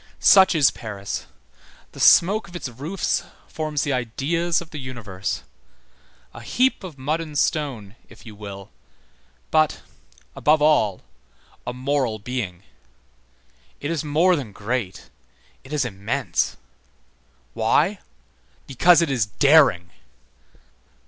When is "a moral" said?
11.67-12.17